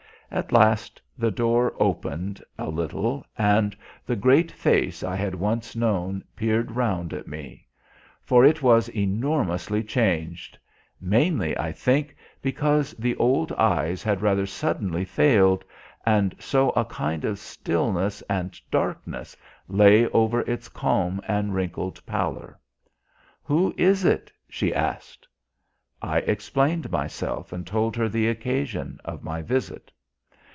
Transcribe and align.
At 0.33 0.53
last 0.53 1.01
the 1.17 1.29
door 1.29 1.73
opened 1.77 2.41
a 2.57 2.69
little, 2.69 3.25
and 3.37 3.75
the 4.05 4.15
great 4.15 4.49
face 4.49 5.03
I 5.03 5.17
had 5.17 5.35
once 5.35 5.75
known 5.75 6.23
peered 6.37 6.71
round 6.71 7.11
at 7.11 7.27
me. 7.27 7.67
For 8.23 8.45
it 8.45 8.63
was 8.63 8.87
enormously 8.87 9.83
changed; 9.83 10.57
mainly, 11.01 11.57
I 11.57 11.73
think, 11.73 12.15
because 12.41 12.93
the 12.93 13.13
old 13.17 13.51
eyes 13.57 14.03
had 14.03 14.21
rather 14.21 14.45
suddenly 14.45 15.03
failed, 15.03 15.65
and 16.05 16.33
so 16.39 16.69
a 16.77 16.85
kind 16.85 17.25
of 17.25 17.37
stillness 17.37 18.21
and 18.29 18.57
darkness 18.71 19.35
lay 19.67 20.07
over 20.11 20.43
its 20.49 20.69
calm 20.69 21.19
and 21.27 21.53
wrinkled 21.53 21.99
pallor. 22.05 22.57
"Who 23.43 23.75
is 23.77 24.05
it?" 24.05 24.31
she 24.47 24.73
asked. 24.73 25.27
I 26.01 26.19
explained 26.19 26.89
myself 26.89 27.51
and 27.51 27.67
told 27.67 27.97
her 27.97 28.07
the 28.07 28.29
occasion 28.29 28.97
of 29.03 29.23
my 29.25 29.41
visit. 29.41 29.91